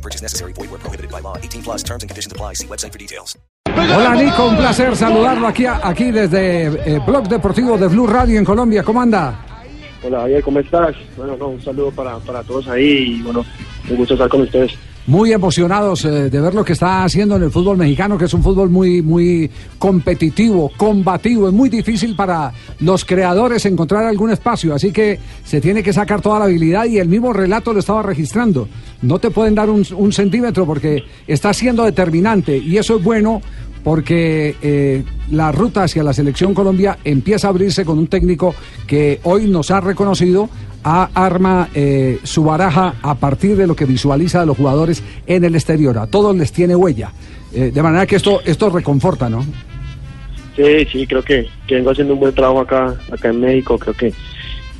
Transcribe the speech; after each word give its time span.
No 0.00 0.02
purchase 0.02 0.22
necessary. 0.22 0.54
Void 0.54 0.70
where 0.70 0.80
prohibited 0.80 1.10
by 1.10 1.20
law. 1.20 1.36
18 1.36 1.62
plus 1.62 1.82
terms 1.82 2.02
and 2.02 2.08
conditions 2.08 2.32
apply. 2.32 2.54
See 2.54 2.66
website 2.66 2.92
for 2.92 2.98
details. 2.98 3.36
Hola 3.68 4.14
Nico, 4.14 4.48
un 4.48 4.56
placer 4.56 4.96
saludarlo 4.96 5.46
aquí, 5.46 5.64
aquí 5.66 6.10
desde 6.10 6.66
eh, 6.66 7.00
Blog 7.06 7.28
Deportivo 7.28 7.78
de 7.78 7.88
Blue 7.88 8.06
Radio 8.06 8.38
en 8.38 8.44
Colombia. 8.44 8.82
¿Cómo 8.82 9.00
anda? 9.00 9.46
Hola 10.02 10.20
Javier, 10.20 10.42
¿cómo 10.42 10.58
estás? 10.58 10.96
Bueno, 11.16 11.36
no, 11.36 11.48
un 11.48 11.62
saludo 11.62 11.90
para, 11.90 12.18
para 12.18 12.42
todos 12.42 12.66
ahí 12.68 13.18
y 13.18 13.22
bueno, 13.22 13.44
un 13.90 13.96
gusto 13.96 14.14
estar 14.14 14.28
con 14.28 14.40
ustedes. 14.40 14.72
Muy 15.10 15.32
emocionados 15.32 16.04
eh, 16.04 16.30
de 16.30 16.40
ver 16.40 16.54
lo 16.54 16.64
que 16.64 16.72
está 16.72 17.02
haciendo 17.02 17.34
en 17.34 17.42
el 17.42 17.50
fútbol 17.50 17.76
mexicano, 17.76 18.16
que 18.16 18.26
es 18.26 18.32
un 18.32 18.44
fútbol 18.44 18.70
muy, 18.70 19.02
muy 19.02 19.50
competitivo, 19.76 20.70
combativo. 20.76 21.48
Es 21.48 21.52
muy 21.52 21.68
difícil 21.68 22.14
para 22.14 22.52
los 22.78 23.04
creadores 23.04 23.66
encontrar 23.66 24.04
algún 24.04 24.30
espacio, 24.30 24.72
así 24.72 24.92
que 24.92 25.18
se 25.44 25.60
tiene 25.60 25.82
que 25.82 25.92
sacar 25.92 26.20
toda 26.20 26.38
la 26.38 26.44
habilidad 26.44 26.84
y 26.84 26.98
el 26.98 27.08
mismo 27.08 27.32
relato 27.32 27.72
lo 27.72 27.80
estaba 27.80 28.04
registrando. 28.04 28.68
No 29.02 29.18
te 29.18 29.32
pueden 29.32 29.56
dar 29.56 29.68
un, 29.68 30.12
centímetro 30.12 30.64
porque 30.64 31.02
está 31.26 31.52
siendo 31.52 31.84
determinante 31.84 32.56
y 32.56 32.78
eso 32.78 32.98
es 32.98 33.02
bueno 33.02 33.42
porque 33.82 34.54
eh, 34.62 35.02
la 35.32 35.50
ruta 35.50 35.82
hacia 35.82 36.04
la 36.04 36.12
selección 36.12 36.54
Colombia 36.54 36.98
empieza 37.02 37.48
a 37.48 37.50
abrirse 37.50 37.84
con 37.84 37.98
un 37.98 38.06
técnico 38.06 38.54
que 38.86 39.18
hoy 39.24 39.48
nos 39.48 39.72
ha 39.72 39.80
reconocido, 39.80 40.48
a 40.84 41.10
arma 41.14 41.68
eh, 41.74 42.18
su 42.24 42.44
baraja 42.44 42.94
a 43.02 43.14
partir 43.14 43.56
de 43.56 43.66
lo 43.66 43.76
que 43.76 43.84
visualiza 43.84 44.40
de 44.40 44.46
los 44.46 44.56
jugadores 44.56 45.02
en 45.26 45.44
el 45.44 45.54
exterior. 45.54 45.98
A 45.98 46.06
todos 46.06 46.34
les 46.36 46.52
tiene 46.52 46.74
huella. 46.76 47.12
Eh, 47.52 47.70
de 47.72 47.82
manera 47.82 48.06
que 48.06 48.16
esto, 48.16 48.40
esto 48.44 48.70
reconforta, 48.70 49.28
¿no? 49.28 49.44
Sí, 50.56 50.86
sí, 50.90 51.06
creo 51.06 51.22
que, 51.22 51.48
que 51.66 51.76
vengo 51.76 51.90
haciendo 51.90 52.14
un 52.14 52.20
buen 52.20 52.34
trabajo 52.34 52.60
acá, 52.60 52.94
acá 53.10 53.28
en 53.28 53.40
México. 53.40 53.78
Creo 53.78 53.94
que, 53.94 54.12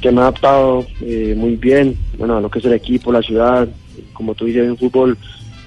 que 0.01 0.11
me 0.11 0.19
he 0.19 0.21
adaptado 0.21 0.87
eh, 1.01 1.35
muy 1.37 1.57
bien 1.57 1.97
bueno, 2.19 2.37
a 2.37 2.41
lo 2.41 2.51
que 2.51 2.59
es 2.59 2.65
el 2.65 2.75
equipo, 2.75 3.13
la 3.13 3.23
ciudad. 3.23 3.69
Como 4.13 4.35
tú 4.35 4.45
dices, 4.45 4.69
un 4.69 4.77
fútbol 4.77 5.17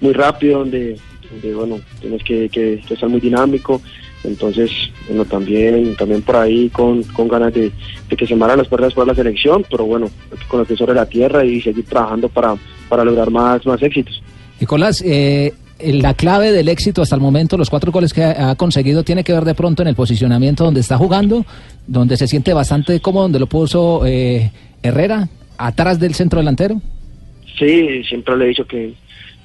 muy 0.02 0.14
rápido 0.14 0.60
donde, 0.60 0.98
donde 1.32 1.56
bueno, 1.56 1.80
tienes 2.00 2.24
que, 2.24 2.50
que, 2.50 2.82
que 2.88 2.94
estar 2.94 3.10
muy 3.10 3.20
dinámico. 3.20 3.82
Entonces, 4.24 4.72
bueno, 5.08 5.26
también, 5.26 5.96
también 5.96 6.22
por 6.22 6.38
ahí 6.38 6.70
con, 6.70 7.04
con 7.04 7.28
ganas 7.28 7.54
de, 7.54 7.72
de 8.10 8.16
que 8.16 8.26
se 8.26 8.36
maran 8.36 8.58
las 8.58 8.68
puertas 8.68 8.94
para 8.94 9.08
la 9.08 9.16
selección, 9.16 9.66
pero 9.70 9.86
bueno, 9.86 10.10
con 10.48 10.62
lo 10.62 10.66
que 10.66 10.74
es 10.74 10.80
sobre 10.80 10.94
la 10.94 11.06
tierra 11.06 11.44
y 11.44 11.62
seguir 11.62 11.86
trabajando 11.86 12.30
para, 12.30 12.56
para 12.88 13.04
lograr 13.04 13.30
más, 13.30 13.66
más 13.66 13.82
éxitos. 13.84 14.22
Nicolás, 14.60 15.04
eh, 15.06 15.54
la 15.80 16.14
clave 16.14 16.52
del 16.52 16.70
éxito 16.70 17.02
hasta 17.02 17.16
el 17.16 17.22
momento, 17.22 17.58
los 17.58 17.70
cuatro 17.70 17.92
goles 17.92 18.14
que 18.14 18.24
ha, 18.24 18.52
ha 18.52 18.56
conseguido, 18.56 19.04
tiene 19.04 19.24
que 19.24 19.34
ver 19.34 19.44
de 19.44 19.56
pronto 19.56 19.82
en 19.82 19.90
el 19.90 19.96
posicionamiento 19.96 20.64
donde 20.64 20.80
está 20.80 20.98
jugando, 20.98 21.46
donde 21.86 22.16
se 22.16 22.28
siente 22.28 22.54
bastante 22.54 23.00
cómodo, 23.02 23.24
donde 23.24 23.40
lo 23.40 23.48
puso 23.48 24.06
eh, 24.06 24.52
Herrera, 24.82 25.28
atrás 25.58 26.00
del 26.00 26.14
centro 26.14 26.40
delantero. 26.40 26.82
Sí, 27.60 28.04
siempre 28.08 28.38
le 28.38 28.46
he 28.46 28.48
dicho 28.50 28.66
que, 28.66 28.94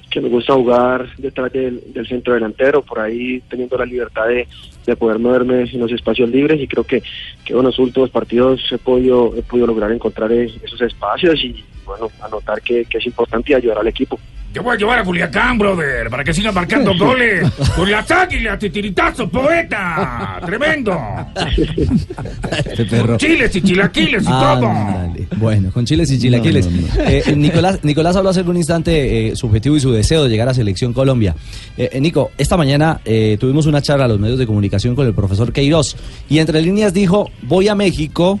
que 0.09 0.21
me 0.21 0.29
gusta 0.29 0.53
jugar 0.53 1.07
detrás 1.17 1.51
del, 1.51 1.81
centro 2.07 2.33
delantero, 2.33 2.81
por 2.81 2.99
ahí 2.99 3.41
teniendo 3.49 3.77
la 3.77 3.85
libertad 3.85 4.27
de, 4.27 4.47
de 4.85 4.95
poder 4.95 5.19
moverme 5.19 5.63
en 5.63 5.79
los 5.79 5.91
espacios 5.91 6.29
libres 6.29 6.59
y 6.59 6.67
creo 6.67 6.83
que, 6.83 7.03
que 7.45 7.53
en 7.53 7.63
los 7.63 7.77
últimos 7.79 8.09
partidos 8.09 8.61
he 8.71 8.77
podido, 8.77 9.35
he 9.35 9.43
podido 9.43 9.67
lograr 9.67 9.91
encontrar 9.91 10.31
es- 10.31 10.57
esos 10.63 10.81
espacios 10.81 11.43
y 11.43 11.63
bueno, 11.89 12.11
anotar 12.21 12.61
que, 12.61 12.85
que 12.85 12.99
es 12.99 13.05
importante 13.07 13.51
y 13.51 13.55
ayudar 13.55 13.79
al 13.79 13.87
equipo. 13.87 14.19
Te 14.51 14.59
voy 14.59 14.73
a 14.73 14.77
llevar 14.79 14.97
a 14.97 15.03
Culiacán, 15.03 15.59
brother, 15.59 16.09
para 16.09 16.23
que 16.23 16.33
sigan 16.33 16.55
marcando 16.55 16.97
goles. 16.97 17.47
Con 17.75 17.89
las 17.91 18.09
águilas, 18.09 18.57
titiritazos, 18.57 19.29
poeta. 19.29 20.39
Tremendo. 20.43 20.99
Este 22.65 22.85
perro. 22.85 23.15
Chiles 23.17 23.55
y 23.55 23.61
chilaquiles 23.61 24.23
y 24.23 24.25
todo. 24.25 24.71
Bueno, 25.37 25.71
con 25.71 25.85
chiles 25.85 26.09
y 26.09 26.17
chilaquiles. 26.17 26.67
Eh, 26.97 27.35
Nicolás, 27.35 27.83
Nicolás 27.83 28.15
habló 28.15 28.31
hace 28.31 28.41
un 28.41 28.57
instante 28.57 29.29
eh, 29.29 29.35
su 29.35 29.45
objetivo 29.45 29.75
y 29.75 29.81
su 29.81 29.91
deseo 29.91 30.23
de 30.23 30.29
llegar 30.29 30.49
a 30.49 30.55
Selección 30.55 30.93
Colombia. 30.93 31.35
Eh, 31.77 31.91
eh, 31.93 32.01
Nico, 32.01 32.31
esta 32.35 32.57
mañana 32.57 33.01
eh, 33.05 33.37
tuvimos 33.39 33.67
una 33.67 33.83
charla 33.83 34.05
a 34.05 34.07
los 34.07 34.19
medios 34.19 34.39
de 34.39 34.47
comunicación 34.47 34.95
con 34.95 35.05
el 35.05 35.13
profesor 35.13 35.53
Queiroz 35.53 35.95
y 36.27 36.39
entre 36.39 36.59
líneas 36.63 36.91
dijo, 36.91 37.29
voy 37.43 37.67
a 37.67 37.75
México 37.75 38.39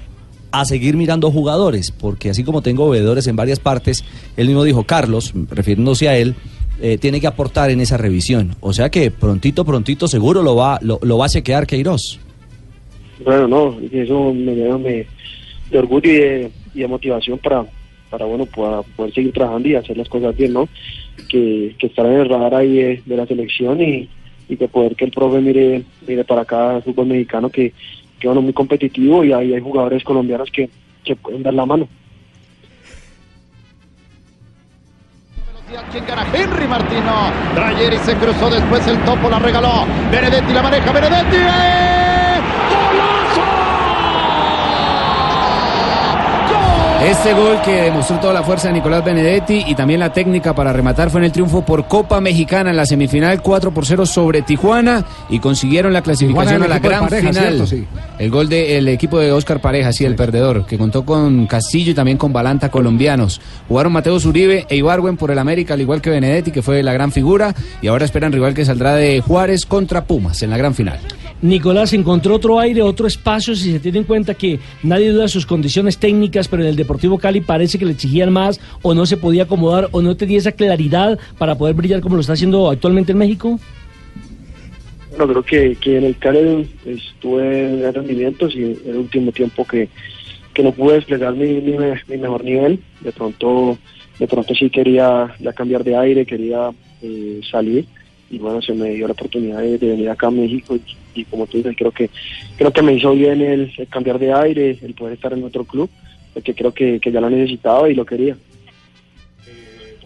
a 0.51 0.65
seguir 0.65 0.97
mirando 0.97 1.31
jugadores, 1.31 1.91
porque 1.91 2.29
así 2.29 2.43
como 2.43 2.61
tengo 2.61 2.89
veedores 2.89 3.27
en 3.27 3.35
varias 3.35 3.59
partes, 3.59 4.03
él 4.37 4.47
mismo 4.47 4.63
dijo, 4.63 4.83
Carlos, 4.83 5.33
refiriéndose 5.49 6.09
a 6.09 6.17
él, 6.17 6.35
eh, 6.81 6.97
tiene 6.97 7.19
que 7.19 7.27
aportar 7.27 7.69
en 7.69 7.81
esa 7.81 7.97
revisión. 7.97 8.55
O 8.61 8.73
sea 8.73 8.89
que 8.89 9.11
prontito, 9.11 9.65
prontito, 9.65 10.07
seguro 10.07 10.41
lo 10.41 10.55
va, 10.55 10.79
lo, 10.81 11.17
va 11.17 11.25
a 11.25 11.29
chequear 11.29 11.67
Queiroz. 11.67 12.19
Bueno, 13.23 13.47
no, 13.47 13.77
eso 13.91 14.33
me 14.33 14.55
llena 14.55 14.77
de, 14.77 15.07
orgullo 15.73 16.09
y 16.09 16.15
de, 16.15 16.51
y 16.73 16.79
de 16.79 16.87
motivación 16.87 17.37
para, 17.37 17.65
para 18.09 18.25
bueno, 18.25 18.45
para 18.45 18.81
poder 18.81 19.13
seguir 19.13 19.33
trabajando 19.33 19.67
y 19.67 19.75
hacer 19.75 19.97
las 19.97 20.07
cosas 20.07 20.35
bien, 20.35 20.53
¿no? 20.53 20.69
Que, 21.27 21.75
que 21.77 21.87
estar 21.87 22.05
en 22.05 22.13
el 22.13 22.29
radar 22.29 22.55
ahí 22.55 22.75
de, 22.75 23.03
de 23.05 23.17
la 23.17 23.25
selección 23.25 23.81
y, 23.81 24.09
y 24.47 24.57
que 24.57 24.67
poder 24.67 24.95
que 24.95 25.05
el 25.05 25.11
profe 25.11 25.39
mire, 25.39 25.83
mire 26.07 26.23
para 26.23 26.41
acá 26.41 26.81
fútbol 26.81 27.07
mexicano 27.07 27.49
que, 27.49 27.73
que 28.19 28.27
bueno, 28.27 28.41
muy 28.41 28.53
competitivo 28.53 29.23
y 29.23 29.33
ahí 29.33 29.53
hay 29.53 29.61
jugadores 29.61 30.03
colombianos 30.03 30.49
que, 30.51 30.69
que 31.03 31.15
pueden 31.15 31.43
dar 31.43 31.53
la 31.53 31.65
mano. 31.65 31.87
¿Quién 35.91 36.05
gana? 36.05 36.25
Henry 36.33 36.67
Martino. 36.67 37.31
Rayeri 37.55 37.97
se 37.97 38.15
cruzó 38.15 38.49
después 38.49 38.85
el 38.87 38.97
topo, 39.05 39.29
la 39.29 39.39
regaló. 39.39 39.85
Benedetti 40.11 40.53
la 40.53 40.61
maneja. 40.61 40.91
Benedetti. 40.91 41.37
¡eh! 41.37 41.88
Este 47.03 47.33
gol 47.33 47.61
que 47.63 47.83
demostró 47.83 48.19
toda 48.19 48.33
la 48.33 48.43
fuerza 48.43 48.67
de 48.67 48.73
Nicolás 48.73 49.05
Benedetti 49.05 49.63
y 49.65 49.73
también 49.73 50.01
la 50.01 50.11
técnica 50.11 50.53
para 50.53 50.73
rematar 50.73 51.09
fue 51.09 51.21
en 51.21 51.25
el 51.25 51.31
triunfo 51.31 51.63
por 51.63 51.87
Copa 51.87 52.19
Mexicana 52.19 52.71
en 52.71 52.75
la 52.75 52.85
semifinal 52.85 53.41
4 53.41 53.71
por 53.73 53.85
0 53.85 54.05
sobre 54.05 54.41
Tijuana 54.41 55.05
y 55.29 55.39
consiguieron 55.39 55.93
la 55.93 56.01
clasificación 56.01 56.61
a 56.61 56.67
la 56.67 56.79
gran 56.79 57.07
Pareja, 57.07 57.29
final. 57.29 57.45
¿cierto? 57.45 57.67
Sí. 57.67 57.87
El 58.19 58.29
gol 58.29 58.49
del 58.49 58.89
equipo 58.89 59.17
de 59.17 59.31
Oscar 59.31 59.61
Pareja, 59.61 59.93
sí, 59.93 60.03
el 60.03 60.15
perdedor, 60.15 60.65
que 60.65 60.77
contó 60.77 61.05
con 61.05 61.47
Castillo 61.47 61.91
y 61.91 61.95
también 61.95 62.17
con 62.17 62.33
Balanta 62.33 62.69
colombianos. 62.69 63.39
Jugaron 63.69 63.93
Mateo 63.93 64.17
Uribe 64.17 64.65
e 64.69 64.75
Ibarwen 64.75 65.15
por 65.15 65.31
el 65.31 65.39
América, 65.39 65.75
al 65.75 65.81
igual 65.81 66.01
que 66.01 66.09
Benedetti, 66.09 66.51
que 66.51 66.61
fue 66.61 66.83
la 66.83 66.91
gran 66.91 67.13
figura, 67.13 67.55
y 67.81 67.87
ahora 67.87 68.03
esperan 68.03 68.33
rival 68.33 68.53
que 68.53 68.65
saldrá 68.65 68.95
de 68.95 69.21
Juárez 69.21 69.65
contra 69.65 70.03
Pumas 70.03 70.43
en 70.43 70.49
la 70.49 70.57
gran 70.57 70.75
final. 70.75 70.99
Nicolás 71.41 71.93
encontró 71.93 72.35
otro 72.35 72.59
aire, 72.59 72.81
otro 72.81 73.07
espacio, 73.07 73.55
si 73.55 73.71
se 73.71 73.79
tiene 73.79 73.99
en 73.99 74.03
cuenta 74.03 74.33
que 74.33 74.59
nadie 74.83 75.11
duda 75.11 75.23
de 75.23 75.29
sus 75.29 75.45
condiciones 75.45 75.97
técnicas, 75.97 76.49
pero 76.49 76.63
en 76.63 76.69
el 76.69 76.75
Deportivo 76.75 77.17
Cali 77.17 77.39
parece 77.39 77.79
que 77.79 77.85
le 77.85 77.93
exigían 77.93 78.33
más 78.33 78.59
o 78.81 78.93
no 78.93 79.05
se 79.05 79.15
podía 79.15 79.43
acomodar 79.43 79.87
o 79.91 80.01
no 80.01 80.17
tenía 80.17 80.37
esa 80.37 80.51
claridad 80.51 81.17
para 81.37 81.55
poder 81.57 81.75
brillar 81.75 82.01
como 82.01 82.15
lo 82.15 82.21
está 82.21 82.33
haciendo 82.33 82.69
actualmente 82.69 83.13
en 83.13 83.19
México. 83.19 83.59
Bueno, 85.11 85.27
creo 85.27 85.43
que, 85.43 85.75
que 85.77 85.97
en 85.97 86.03
el 86.05 86.17
Cali 86.17 86.69
pues, 86.83 87.01
tuve 87.19 87.77
gran 87.77 87.93
rendimientos 87.93 88.53
y 88.55 88.63
en 88.63 88.79
el 88.85 88.97
último 88.97 89.31
tiempo 89.31 89.65
que, 89.65 89.87
que 90.53 90.63
no 90.63 90.73
pude 90.73 90.95
desplegar 90.95 91.35
mi, 91.35 91.61
mi, 91.61 91.77
mi 92.07 92.17
mejor 92.17 92.43
nivel. 92.43 92.81
De 92.99 93.13
pronto, 93.13 93.77
de 94.19 94.27
pronto 94.27 94.53
sí 94.53 94.69
quería 94.69 95.33
ya 95.39 95.53
cambiar 95.53 95.85
de 95.85 95.95
aire, 95.95 96.25
quería 96.25 96.71
eh, 97.01 97.39
salir 97.49 97.85
y 98.29 98.37
bueno, 98.37 98.61
se 98.61 98.73
me 98.73 98.89
dio 98.91 99.07
la 99.07 99.13
oportunidad 99.13 99.59
de, 99.59 99.77
de 99.77 99.87
venir 99.89 100.09
acá 100.09 100.27
a 100.27 100.31
México 100.31 100.75
y, 100.75 101.21
y 101.21 101.25
como 101.25 101.47
tú 101.47 101.57
dices, 101.57 101.75
creo 101.77 101.91
que 101.91 102.09
creo 102.57 102.71
que 102.71 102.81
me 102.81 102.93
hizo 102.93 103.11
bien 103.13 103.41
el, 103.41 103.71
el 103.77 103.87
cambiar 103.87 104.19
de 104.19 104.33
aire, 104.33 104.77
el 104.81 104.93
poder 104.93 105.13
estar 105.13 105.33
en 105.33 105.43
otro 105.43 105.63
club, 105.63 105.89
porque 106.33 106.53
creo 106.53 106.73
que, 106.73 106.99
que 106.99 107.11
ya 107.11 107.21
lo 107.21 107.29
necesitaba 107.29 107.89
y 107.89 107.95
lo 107.95 108.05
quería. 108.05 108.35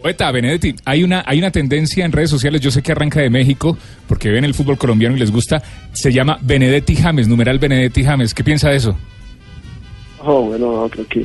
Poeta, 0.00 0.30
Benedetti, 0.30 0.74
hay 0.84 1.02
una, 1.02 1.24
hay 1.26 1.38
una 1.38 1.50
tendencia 1.50 2.04
en 2.04 2.12
redes 2.12 2.28
sociales, 2.28 2.60
yo 2.60 2.70
sé 2.70 2.82
que 2.82 2.92
arranca 2.92 3.20
de 3.20 3.30
México, 3.30 3.78
porque 4.06 4.30
ven 4.30 4.44
el 4.44 4.52
fútbol 4.52 4.76
colombiano 4.76 5.16
y 5.16 5.18
les 5.18 5.32
gusta, 5.32 5.62
se 5.92 6.12
llama 6.12 6.38
Benedetti 6.42 6.94
James, 6.94 7.26
numeral 7.26 7.58
Benedetti 7.58 8.04
James. 8.04 8.34
¿Qué 8.34 8.44
piensa 8.44 8.68
de 8.68 8.76
eso? 8.76 8.98
Oh, 10.22 10.42
bueno, 10.42 10.82
no, 10.82 10.88
creo 10.90 11.06
que 11.06 11.24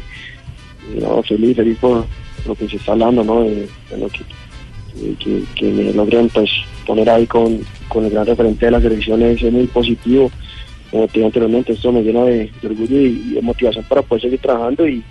no, 0.98 1.22
feliz, 1.24 1.58
feliz 1.58 1.78
por 1.78 2.06
lo 2.48 2.56
que 2.56 2.70
se 2.70 2.78
está 2.78 2.94
hablando, 2.94 3.22
¿no? 3.22 3.42
De, 3.42 3.68
de 3.90 3.98
lo 3.98 4.08
que, 4.08 4.22
que, 5.20 5.44
que- 5.56 5.72
me 5.72 5.94
logren 5.94 6.30
pues 6.30 6.50
poner 6.86 7.10
ahí 7.10 7.26
con, 7.28 7.60
con 7.88 8.06
el 8.06 8.12
gran 8.12 8.26
referente 8.26 8.66
de 8.66 8.72
las 8.72 8.84
elecciones 8.84 9.42
es 9.42 9.52
muy 9.54 9.68
positivo. 9.68 10.32
Como 10.92 11.06
te 11.08 11.14
dije 11.14 11.26
anteriormente, 11.26 11.74
esto 11.74 11.92
me 11.92 12.02
llena 12.02 12.24
de, 12.24 12.50
de 12.62 12.68
orgullo 12.68 13.00
y, 13.00 13.24
y 13.30 13.34
de 13.36 13.42
motivación 13.42 13.86
para 13.88 14.02
poder 14.02 14.24
seguir 14.24 14.40
trabajando 14.40 14.88
y, 14.88 15.04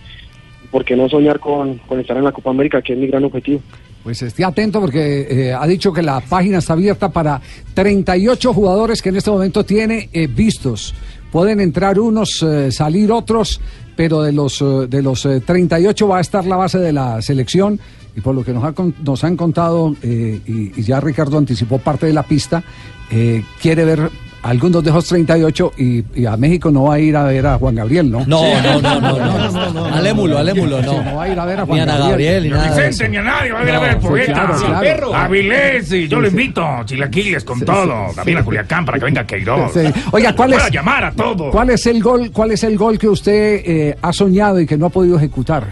¿por 0.72 0.84
qué 0.84 0.96
no 0.96 1.08
soñar 1.08 1.38
con, 1.38 1.78
con 1.78 2.00
estar 2.00 2.16
en 2.16 2.24
la 2.24 2.32
Copa 2.32 2.50
América, 2.50 2.82
que 2.82 2.94
es 2.94 2.98
mi 2.98 3.06
gran 3.06 3.24
objetivo? 3.24 3.60
Pues 4.02 4.22
esté 4.22 4.44
atento 4.44 4.80
porque 4.80 5.26
eh, 5.30 5.52
ha 5.52 5.66
dicho 5.66 5.92
que 5.92 6.02
la 6.02 6.20
página 6.20 6.58
está 6.58 6.72
abierta 6.72 7.10
para 7.10 7.40
38 7.74 8.52
jugadores 8.54 9.02
que 9.02 9.08
en 9.10 9.16
este 9.16 9.30
momento 9.30 9.64
tiene 9.64 10.08
eh, 10.12 10.26
vistos. 10.26 10.94
Pueden 11.30 11.60
entrar 11.60 11.98
unos, 12.00 12.42
eh, 12.42 12.72
salir 12.72 13.12
otros, 13.12 13.60
pero 13.98 14.22
de 14.22 14.30
los, 14.30 14.62
eh, 14.62 14.86
de 14.88 15.02
los 15.02 15.26
eh, 15.26 15.40
38 15.40 16.06
va 16.06 16.18
a 16.18 16.20
estar 16.20 16.44
la 16.44 16.54
base 16.54 16.78
de 16.78 16.92
la 16.92 17.20
selección. 17.20 17.80
Y 18.14 18.20
por 18.20 18.32
lo 18.32 18.44
que 18.44 18.52
nos, 18.52 18.62
ha 18.62 18.72
nos 19.04 19.24
han 19.24 19.36
contado, 19.36 19.96
eh, 20.02 20.40
y, 20.46 20.82
ya 20.84 21.00
Ricardo 21.00 21.36
anticipó 21.36 21.78
parte 21.78 22.06
de 22.06 22.12
la 22.12 22.22
pista, 22.22 22.62
eh, 23.10 23.42
quiere 23.60 23.84
ver 23.84 24.08
algunos 24.42 24.82
de 24.84 24.90
esos 24.90 25.06
38 25.06 25.72
y, 25.78 26.04
y 26.14 26.26
a 26.26 26.36
México 26.36 26.70
no 26.70 26.84
va 26.84 26.94
a 26.94 26.98
ir 27.00 27.16
a 27.16 27.24
ver 27.24 27.46
a 27.46 27.58
Juan 27.58 27.74
Gabriel, 27.74 28.10
¿no? 28.10 28.24
No, 28.26 28.42
no, 28.62 28.80
no, 28.80 29.00
no, 29.00 29.72
no. 29.72 29.84
Alémulo, 29.86 30.38
alémulo, 30.38 30.80
no. 30.80 30.92
Sí, 30.92 30.98
no 31.04 31.14
va 31.16 31.24
a 31.24 31.28
ir 31.28 31.38
a 31.38 31.44
ver 31.44 31.58
a 31.60 31.62
Ni 31.62 31.68
Juan 31.68 31.86
Gabriel. 31.86 32.08
Gabriel, 32.10 32.42
ni 32.44 32.48
nada 32.50 32.62
de 32.62 32.68
Vicente 32.70 32.88
eso. 33.04 33.08
ni 33.08 33.16
a 33.16 33.22
nadie 33.22 33.52
va 33.52 33.60
a 33.60 33.62
ir 33.64 33.70
a 33.70 33.80
ver 33.80 33.92
sí, 34.00 34.06
poeta. 34.08 34.32
claro, 34.32 34.54
claro. 34.58 34.80
Perro. 34.80 35.14
Avilés, 35.14 35.92
y 35.92 36.08
yo 36.08 36.16
Sí, 36.18 36.22
lo 36.22 36.28
sí. 36.28 36.36
invito. 36.36 36.66
Chilaquiles 36.84 37.44
con 37.44 37.60
todo. 37.60 37.94
También 38.14 38.38
a 38.38 38.44
Culiacán 38.44 38.84
para 38.84 38.98
que 38.98 39.04
venga 39.06 39.26
Queiroz. 39.26 39.72
Sí. 39.72 39.80
Oiga, 40.12 40.34
¿cuál 40.34 40.52
es, 40.52 40.70
llamar 40.70 41.04
a 41.04 41.12
todos. 41.12 41.50
¿cuál 41.52 41.70
es 41.70 41.86
el 41.86 42.02
gol, 42.02 42.30
cuál 42.30 42.52
es 42.52 42.62
el 42.64 42.76
gol 42.78 42.98
que 42.98 43.08
usted 43.08 43.62
eh, 43.66 43.96
ha 44.00 44.12
soñado 44.12 44.60
y 44.60 44.66
que 44.66 44.76
no 44.78 44.86
ha 44.86 44.90
podido 44.90 45.16
ejecutar? 45.16 45.64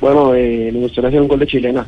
Bueno, 0.00 0.34
eh, 0.34 0.70
me 0.72 0.80
gustaría 0.80 1.08
hacer 1.08 1.20
un 1.20 1.28
gol 1.28 1.38
de 1.40 1.46
chilena. 1.46 1.86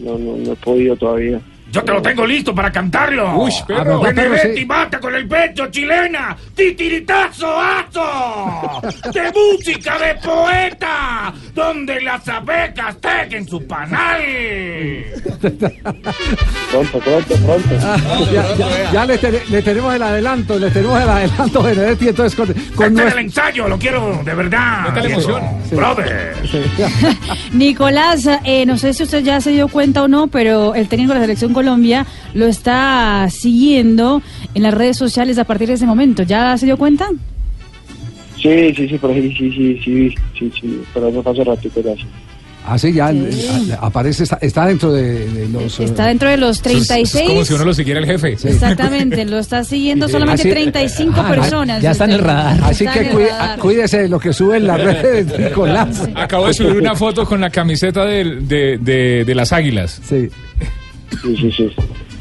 No, 0.00 0.18
no, 0.18 0.36
no 0.36 0.52
he 0.52 0.56
podido 0.56 0.96
todavía. 0.96 1.40
Yo 1.72 1.82
te 1.82 1.90
lo 1.92 2.00
tengo 2.00 2.24
listo 2.24 2.54
para 2.54 2.70
cantarlo. 2.70 3.36
Uy, 3.36 3.50
perro. 3.66 4.00
Benedetti 4.00 4.60
sí. 4.60 4.64
mata 4.66 5.00
con 5.00 5.12
el 5.14 5.26
pecho, 5.26 5.66
chilena. 5.72 6.36
Titiritazo, 6.54 7.48
azo. 7.60 8.80
De 9.12 9.32
música 9.32 9.98
de 9.98 10.14
poeta. 10.16 11.34
Donde 11.52 12.00
las 12.00 12.28
abecas 12.28 12.96
tejen 13.00 13.48
su 13.48 13.66
panal. 13.66 14.22
Pronto, 16.70 16.98
pronto, 17.00 17.34
pronto. 17.44 17.74
ya 18.32 18.56
ya- 18.56 18.92
ya 18.92 19.06
le, 19.06 19.18
te- 19.18 19.42
le 19.48 19.62
tenemos 19.62 19.94
el 19.94 20.02
adelanto, 20.02 20.58
le 20.58 20.70
tenemos 20.70 21.02
el 21.02 21.08
adelanto, 21.08 21.62
Benedetti, 21.62 22.08
entonces 22.08 22.34
con, 22.36 22.46
con 22.46 22.56
Este 22.56 22.84
es 22.84 22.92
nuestro- 22.92 23.18
el 23.18 23.24
ensayo, 23.24 23.68
lo 23.68 23.78
quiero 23.78 24.20
de 24.24 24.34
verdad. 24.34 24.82
Meta 24.88 25.00
la 25.00 25.08
emoción. 25.08 25.42
Brother. 25.72 26.36
Nicolás, 27.52 28.28
eh, 28.44 28.66
no 28.66 28.76
sé 28.78 28.92
si 28.94 29.02
usted 29.04 29.22
ya 29.24 29.40
se 29.40 29.50
dio 29.50 29.68
cuenta 29.68 30.02
o 30.02 30.08
no, 30.08 30.26
pero 30.28 30.74
el 30.74 30.88
técnico 30.88 31.12
de 31.12 31.18
la 31.20 31.24
selección 31.24 31.52
Colombia 31.54 32.04
lo 32.34 32.46
está 32.46 33.26
siguiendo 33.30 34.20
en 34.54 34.62
las 34.62 34.74
redes 34.74 34.96
sociales 34.98 35.38
a 35.38 35.44
partir 35.44 35.68
de 35.68 35.74
ese 35.74 35.86
momento. 35.86 36.22
¿Ya 36.24 36.56
se 36.58 36.66
dio 36.66 36.76
cuenta? 36.76 37.08
Sí, 38.40 38.74
sí, 38.76 38.88
sí, 38.88 38.98
por 38.98 39.10
ahí 39.10 39.34
sí, 39.34 39.50
sí, 39.50 39.80
sí, 39.82 40.14
sí, 40.38 40.52
sí, 40.60 40.82
pero 40.92 41.08
eso 41.08 41.22
fue 41.22 41.32
hace 41.32 41.44
ratito 41.44 41.80
ya. 41.80 41.94
sí. 41.94 42.04
Ah, 42.66 42.78
sí, 42.78 42.94
ya 42.94 43.10
Sí. 43.10 43.18
eh, 43.70 43.76
aparece, 43.78 44.22
está, 44.22 44.38
está 44.40 44.66
dentro 44.66 44.90
de, 44.90 45.28
de 45.28 45.48
los... 45.50 45.78
eh, 45.80 45.84
Está 45.84 46.06
dentro 46.06 46.30
de 46.30 46.38
los 46.38 46.60
Eso 46.60 46.70
es- 46.70 46.76
eso 46.76 46.94
es 46.94 47.10
36. 47.12 47.28
como 47.28 47.44
si 47.44 47.52
uno 47.54 47.64
lo 47.66 47.74
siguiera 47.74 48.00
el 48.00 48.06
jefe. 48.06 48.32
Exactamente, 48.32 49.24
lo 49.26 49.38
está 49.38 49.64
siguiendo 49.64 50.08
solamente 50.08 50.42
Así- 50.42 50.50
35 50.50 51.12
Ah, 51.20 51.28
personas. 51.30 51.82
ya 51.82 51.90
está 51.90 52.04
en 52.06 52.12
el 52.12 52.18
radar. 52.20 52.58
Así 52.64 52.84
Está 52.86 53.00
que 53.00 53.10
radar. 53.10 53.58
cuídese 53.58 53.98
de 54.04 54.08
lo 54.08 54.18
que 54.18 54.32
sube 54.32 54.56
en 54.56 54.66
las 54.66 54.80
redes 54.82 55.28
de 55.28 55.38
Nicolás. 55.50 56.08
Acabo 56.14 56.46
de 56.46 56.54
subir 56.54 56.76
una 56.78 56.94
foto 56.94 57.26
con 57.26 57.38
la 57.42 57.50
camiseta 57.50 58.06
de, 58.06 58.24
de, 58.40 58.78
de- 58.78 59.24
de 59.26 59.34
las 59.34 59.52
águilas. 59.52 60.00
Sí. 60.08 60.30
Sí, 61.22 61.36
sí, 61.36 61.52
sí. 61.52 61.70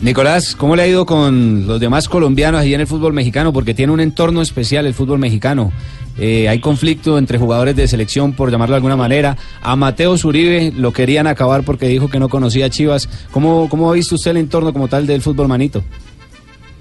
Nicolás, 0.01 0.55
¿cómo 0.55 0.75
le 0.75 0.83
ha 0.83 0.87
ido 0.87 1.05
con 1.05 1.65
los 1.65 1.79
demás 1.79 2.09
colombianos 2.09 2.61
allí 2.61 2.73
en 2.73 2.81
el 2.81 2.87
fútbol 2.87 3.13
mexicano? 3.13 3.53
Porque 3.53 3.73
tiene 3.73 3.93
un 3.93 3.99
entorno 3.99 4.41
especial 4.41 4.85
el 4.85 4.93
fútbol 4.93 5.19
mexicano. 5.19 5.71
Eh, 6.17 6.47
hay 6.47 6.59
conflicto 6.59 7.17
entre 7.17 7.37
jugadores 7.37 7.75
de 7.75 7.87
selección, 7.87 8.33
por 8.33 8.51
llamarlo 8.51 8.73
de 8.73 8.77
alguna 8.77 8.95
manera. 8.95 9.37
A 9.61 9.75
Mateo 9.75 10.17
Zuribe 10.17 10.71
lo 10.75 10.91
querían 10.91 11.25
acabar 11.25 11.63
porque 11.63 11.87
dijo 11.87 12.09
que 12.09 12.19
no 12.19 12.29
conocía 12.29 12.65
a 12.65 12.69
Chivas. 12.69 13.09
¿Cómo, 13.31 13.67
cómo 13.69 13.89
ha 13.89 13.95
visto 13.95 14.15
usted 14.15 14.31
el 14.31 14.37
entorno 14.37 14.73
como 14.73 14.87
tal 14.87 15.07
del 15.07 15.21
fútbol 15.21 15.47
manito? 15.47 15.83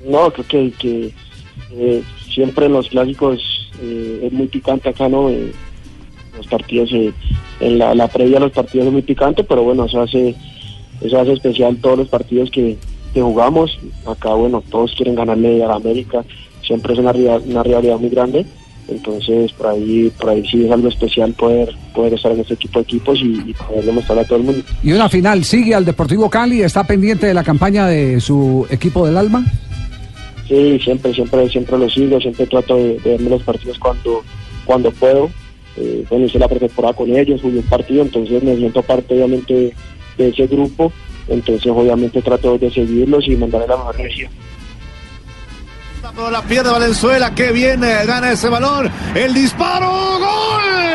No, 0.07 0.31
creo 0.33 0.47
que, 0.49 0.73
que 0.79 1.15
eh, 1.73 2.03
siempre 2.33 2.67
en 2.67 2.73
los 2.73 2.89
clásicos 2.89 3.41
eh, 3.81 4.21
es 4.25 4.33
muy 4.33 4.49
picante 4.49 4.89
acá, 4.89 5.09
¿no? 5.09 5.31
Eh, 5.31 5.53
los 6.37 6.47
partidos, 6.47 6.91
eh, 6.93 7.13
en 7.61 7.79
la, 7.79 7.95
la 7.95 8.09
previa 8.09 8.39
a 8.39 8.41
los 8.41 8.53
partidos 8.53 8.87
es 8.87 8.93
muy 8.93 9.03
picante, 9.03 9.45
pero 9.45 9.63
bueno, 9.63 9.85
eso 9.85 10.01
hace, 10.01 10.35
eso 11.03 11.21
hace 11.21 11.33
especial 11.33 11.77
todos 11.77 11.99
los 11.99 12.09
partidos 12.09 12.51
que, 12.51 12.77
que 13.13 13.23
jugamos. 13.23 13.79
Acá, 14.07 14.35
bueno, 14.35 14.63
todos 14.71 14.95
quieren 14.95 15.15
ganarle 15.15 15.63
a 15.63 15.69
la 15.69 15.75
América, 15.75 16.25
siempre 16.67 16.95
es 16.95 16.99
una, 16.99 17.13
una 17.13 17.63
rivalidad 17.63 17.99
muy 17.99 18.11
grande. 18.11 18.47
Entonces, 18.89 19.53
por 19.53 19.69
ahí, 19.69 20.13
por 20.21 20.31
ahí 20.31 20.45
sí 20.51 20.65
es 20.65 20.71
algo 20.73 20.89
especial 20.89 21.33
poder, 21.35 21.73
poder 21.95 22.15
estar 22.15 22.33
en 22.33 22.41
este 22.41 22.55
equipo 22.55 22.81
de 22.81 22.83
equipos 22.83 23.19
y, 23.21 23.51
y 23.51 23.55
poderle 23.55 23.93
mostrar 23.93 24.19
a 24.19 24.25
todo 24.25 24.39
el 24.39 24.45
mundo. 24.45 24.63
Y 24.83 24.93
una 24.93 25.09
final, 25.09 25.45
sigue 25.45 25.75
al 25.75 25.85
Deportivo 25.85 26.29
Cali, 26.29 26.63
está 26.63 26.85
pendiente 26.85 27.27
de 27.27 27.33
la 27.33 27.45
campaña 27.45 27.87
de 27.87 28.21
su 28.21 28.67
equipo 28.71 29.07
del 29.07 29.17
alma. 29.17 29.47
Sí, 30.49 30.81
siempre, 30.81 31.15
siempre, 31.15 31.49
siempre 31.49 31.79
lo 31.79 31.89
sigo, 31.89 32.21
siempre 32.21 32.47
trato 32.47 32.77
de, 32.77 32.99
de 32.99 33.11
verme 33.13 33.31
los 33.31 33.43
partidos 33.43 33.79
cuando, 33.79 34.23
cuando 34.65 34.91
puedo. 34.91 35.31
Eh, 35.77 36.05
bueno, 36.11 36.27
hice 36.27 36.39
la 36.39 36.49
pretemporada 36.49 36.93
con 36.93 37.17
ellos, 37.17 37.41
jugué 37.41 37.59
un 37.59 37.65
partido, 37.65 38.03
entonces 38.03 38.43
me 38.43 38.57
siento 38.57 38.83
parte 38.83 39.15
obviamente 39.15 39.73
de 40.17 40.29
ese 40.29 40.47
grupo, 40.47 40.93
entonces 41.29 41.71
obviamente 41.75 42.23
trato 42.23 42.59
de 42.59 42.71
seguirlos 42.71 43.27
y 43.27 43.37
mandarle 43.37 43.69
la 43.69 43.77
mejor 43.77 44.01
energía. 44.01 44.31
Pero 46.15 46.31
la 46.31 46.43
pierde 46.43 46.71
Valenzuela, 46.71 47.35
que 47.35 47.53
viene, 47.53 48.05
gana 48.05 48.33
ese 48.33 48.49
balón, 48.49 48.91
el 49.15 49.33
disparo, 49.33 49.89
gol. 50.19 50.92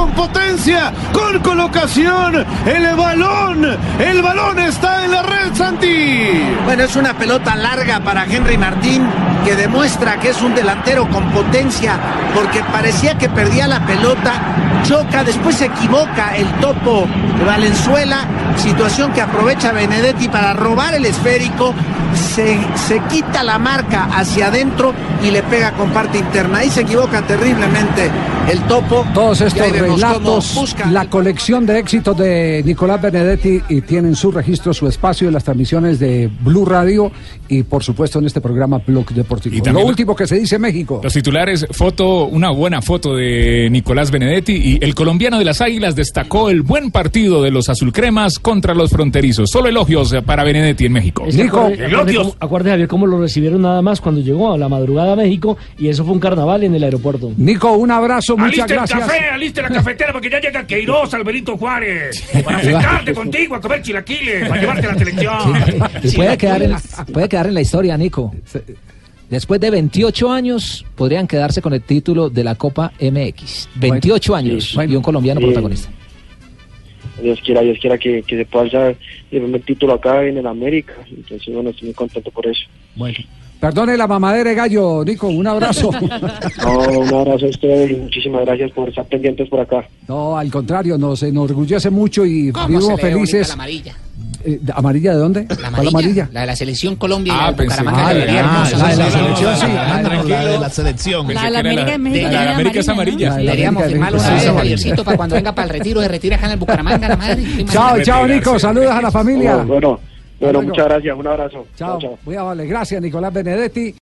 Con 0.00 0.12
potencia, 0.12 0.92
con 1.12 1.38
colocación, 1.40 2.46
el 2.64 2.96
balón, 2.96 3.76
el 3.98 4.22
balón 4.22 4.58
está 4.58 5.04
en 5.04 5.10
la 5.10 5.22
red, 5.22 5.54
Santi. 5.54 6.42
Bueno, 6.64 6.84
es 6.84 6.96
una 6.96 7.12
pelota 7.12 7.54
larga 7.54 8.00
para 8.00 8.24
Henry 8.24 8.56
Martín 8.56 9.06
que 9.44 9.56
demuestra 9.56 10.18
que 10.18 10.30
es 10.30 10.40
un 10.40 10.54
delantero 10.54 11.06
con 11.10 11.30
potencia 11.32 11.98
porque 12.34 12.62
parecía 12.72 13.18
que 13.18 13.28
perdía 13.28 13.68
la 13.68 13.84
pelota, 13.84 14.40
choca, 14.84 15.22
después 15.22 15.56
se 15.56 15.66
equivoca 15.66 16.34
el 16.34 16.50
topo 16.60 17.06
Valenzuela, 17.44 18.24
situación 18.56 19.12
que 19.12 19.20
aprovecha 19.20 19.72
Benedetti 19.72 20.28
para 20.28 20.54
robar 20.54 20.94
el 20.94 21.04
esférico, 21.04 21.74
se, 22.14 22.58
se 22.88 23.00
quita 23.00 23.42
la 23.42 23.58
marca 23.58 24.08
hacia 24.14 24.46
adentro 24.46 24.94
y 25.22 25.30
le 25.30 25.42
pega 25.42 25.72
con 25.72 25.90
parte 25.90 26.16
interna. 26.16 26.60
Ahí 26.60 26.70
se 26.70 26.80
equivoca 26.80 27.20
terriblemente 27.20 28.10
el 28.48 28.60
topo. 28.66 29.04
Todos 29.14 29.40
estos 29.42 29.70
relatos, 29.70 30.54
busca 30.54 30.90
la 30.90 31.08
colección 31.08 31.66
de 31.66 31.78
éxitos 31.78 32.16
de 32.16 32.62
Nicolás 32.64 33.00
Benedetti 33.00 33.60
y 33.68 33.80
tienen 33.82 34.16
su 34.16 34.32
registro, 34.32 34.74
su 34.74 34.88
espacio 34.88 35.28
en 35.28 35.34
las 35.34 35.44
transmisiones 35.44 35.98
de 36.00 36.28
Blue 36.40 36.64
Radio 36.64 37.12
y 37.48 37.62
por 37.62 37.84
supuesto 37.84 38.18
en 38.18 38.26
este 38.26 38.40
programa 38.40 38.78
Blog 38.84 39.10
Deportivo. 39.12 39.54
Y 39.56 39.70
Lo 39.70 39.84
último 39.84 40.16
que 40.16 40.26
se 40.26 40.36
dice 40.38 40.56
en 40.56 40.62
México. 40.62 41.00
Los 41.02 41.12
titulares, 41.12 41.66
foto, 41.70 42.24
una 42.26 42.50
buena 42.50 42.82
foto 42.82 43.14
de 43.14 43.68
Nicolás 43.70 44.10
Benedetti 44.10 44.52
y 44.54 44.78
el 44.84 44.94
colombiano 44.94 45.38
de 45.38 45.44
las 45.44 45.60
Águilas 45.60 45.94
destacó 45.94 46.50
el 46.50 46.62
buen 46.62 46.90
partido 46.90 47.42
de 47.42 47.50
los 47.50 47.68
azulcremas 47.68 48.38
contra 48.38 48.74
los 48.74 48.90
fronterizos. 48.90 49.50
Solo 49.50 49.68
elogios 49.68 50.12
para 50.26 50.42
Benedetti 50.44 50.86
en 50.86 50.92
México. 50.92 51.24
Es 51.26 51.36
que 51.36 51.42
acuerde- 51.44 51.86
acuerde 51.86 52.14
cómo- 52.14 52.34
acuerde, 52.40 52.70
Javier, 52.70 52.88
cómo 52.88 53.06
lo 53.06 53.20
recibieron 53.20 53.62
nada 53.62 53.80
más 53.82 54.00
cuando 54.00 54.20
llegó 54.20 54.52
a 54.52 54.58
la 54.58 54.68
madrugada 54.68 55.12
a 55.12 55.16
México 55.16 55.56
y 55.78 55.88
eso 55.88 56.04
fue 56.04 56.14
un 56.14 56.20
carnaval 56.20 56.64
en 56.64 56.74
el 56.74 56.82
aeropuerto. 56.82 57.30
Nico, 57.36 57.72
un 57.72 57.90
abrazo, 57.90 58.29
muchas 58.36 58.58
Aliste 58.60 58.72
el 58.74 58.78
gracias. 58.78 59.00
café, 59.00 59.24
aliste 59.30 59.62
la 59.62 59.68
cafetera 59.68 60.12
porque 60.12 60.30
ya 60.30 60.40
llega 60.40 60.66
Queiroz, 60.66 61.12
Alberito 61.14 61.56
Juárez. 61.56 62.22
Para 62.44 62.60
sentarte 62.62 63.12
contigo 63.14 63.54
a 63.56 63.60
comer 63.60 63.82
chilaquiles, 63.82 64.48
para 64.48 64.60
llevarte 64.60 64.86
a 64.86 64.92
la 64.92 64.98
selección. 64.98 65.54
Y 66.02 66.10
puede 66.12 66.38
quedar, 66.38 66.62
en, 66.62 66.74
puede 67.12 67.28
quedar 67.28 67.46
en 67.46 67.54
la 67.54 67.60
historia, 67.60 67.96
Nico. 67.96 68.34
Después 69.28 69.60
de 69.60 69.70
28 69.70 70.30
años, 70.32 70.84
podrían 70.96 71.26
quedarse 71.28 71.62
con 71.62 71.72
el 71.72 71.82
título 71.82 72.30
de 72.30 72.42
la 72.42 72.56
Copa 72.56 72.92
MX. 73.00 73.68
28 73.76 74.34
años 74.34 74.76
y 74.88 74.96
un 74.96 75.02
colombiano 75.02 75.40
Sí. 75.40 75.46
protagonista. 75.46 75.90
Dios 77.22 77.38
quiera, 77.44 77.60
Dios 77.60 77.78
quiera 77.80 77.98
que, 77.98 78.22
que 78.22 78.36
se 78.36 78.44
pueda 78.46 78.64
alzar 78.64 78.96
el 79.30 79.42
primer 79.42 79.60
título 79.62 79.92
acá 79.94 80.24
en 80.24 80.38
el 80.38 80.46
América. 80.46 80.94
Entonces, 81.08 81.52
bueno, 81.54 81.70
estoy 81.70 81.86
muy 81.88 81.94
contento 81.94 82.30
por 82.30 82.46
eso. 82.46 82.62
Bueno. 82.96 83.18
Perdone 83.60 83.94
la 83.96 84.06
mamadera 84.06 84.50
de 84.50 84.56
gallo, 84.56 85.04
Nico, 85.04 85.28
un 85.28 85.46
abrazo. 85.46 85.90
No, 86.62 86.78
un 87.00 87.14
abrazo 87.14 87.46
a 87.46 87.48
ustedes 87.50 87.90
y 87.90 87.94
muchísimas 87.96 88.44
gracias 88.46 88.70
por 88.72 88.88
estar 88.88 89.04
pendientes 89.06 89.48
por 89.48 89.60
acá. 89.60 89.84
No, 90.08 90.36
al 90.36 90.50
contrario, 90.50 90.96
nos 90.96 91.22
enorgullece 91.22 91.90
mucho 91.90 92.24
y 92.24 92.50
¿Cómo 92.52 92.66
vivimos 92.68 92.86
se 92.86 92.96
felices 92.98 93.48
la 93.48 93.54
amarilla? 93.54 93.94
eh, 94.44 94.60
¿Amarilla 94.74 95.12
de 95.12 95.18
dónde? 95.18 95.46
La 95.60 95.70
¿Cuál 95.70 95.88
amarilla, 95.88 96.28
la 96.32 96.40
de 96.40 96.46
la 96.46 96.56
selección 96.56 96.96
Colombia 96.96 97.34
Ah, 97.36 97.54
la 97.56 97.64
Ah, 97.64 98.06
ah, 98.06 98.12
hermosa. 98.14 98.78
la 98.78 98.88
de 98.88 98.96
la 98.96 99.10
selección, 99.10 99.56
sí. 99.56 99.66
Mándanos 99.66 100.28
la 100.28 100.44
de 100.46 100.58
la 100.58 100.70
selección. 100.70 101.34
La 101.34 101.42
de 101.44 101.50
la 101.50 101.58
América 101.60 101.84
de 101.92 101.98
México 101.98 102.26
de 102.28 102.32
la 102.34 102.54
América 102.54 102.80
es 102.80 102.88
amarilla, 102.88 103.28
amarilla. 103.28 103.30
La 103.30 103.36
de 103.36 103.42
Deberíamos 103.44 103.84
firmarlo 103.84 104.18
una 104.18 104.30
vez, 104.34 104.44
Javiercito, 104.46 105.04
para 105.04 105.16
cuando 105.18 105.34
venga 105.36 105.54
para 105.54 105.66
el 105.66 105.70
retiro, 105.78 106.00
de 106.00 106.08
retira 106.08 106.36
acá 106.36 106.46
en 106.46 106.52
el 106.52 106.58
Bucaramanga, 106.58 107.08
la 107.08 107.16
madre. 107.16 107.42
¿Te 107.58 107.64
Chao, 107.66 108.00
chao. 108.02 108.26
Nico. 108.26 108.58
Saludos 108.58 108.90
a 108.90 109.02
la 109.02 109.10
familia. 109.10 109.56
Bueno, 109.56 110.00
bueno, 110.40 110.62
muchas 110.62 110.86
gracias. 110.86 111.16
Un 111.16 111.26
abrazo. 111.26 111.66
Chao. 111.76 112.18
Muy 112.24 112.36
amable. 112.36 112.66
Gracias, 112.66 113.00
Nicolás 113.00 113.32
Benedetti. 113.32 113.94